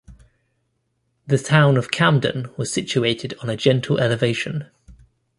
The 1.27 1.37
town 1.37 1.77
of 1.77 1.91
Camden 1.91 2.49
was 2.57 2.73
situated 2.73 3.35
on 3.41 3.51
a 3.51 3.55
gentle 3.55 3.99
elevation. 3.99 4.65